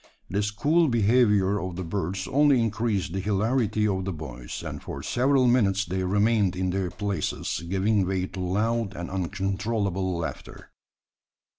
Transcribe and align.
This 0.31 0.49
cool 0.49 0.87
behaviour 0.87 1.59
of 1.61 1.75
the 1.75 1.83
birds 1.83 2.27
only 2.27 2.59
increased 2.59 3.13
the 3.13 3.19
hilarity 3.19 3.87
of 3.87 4.03
the 4.03 4.11
boys; 4.11 4.63
and 4.63 4.81
for 4.81 5.03
several 5.03 5.45
minutes 5.45 5.85
they 5.85 6.03
remained 6.03 6.55
in 6.55 6.71
their 6.71 6.89
places, 6.89 7.63
giving 7.69 8.07
way 8.07 8.25
to 8.25 8.39
loud 8.39 8.95
and 8.95 9.11
uncontrollable 9.11 10.17
laughter. 10.17 10.71